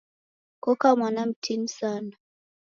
[0.63, 2.15] Koka mwana mtini sana.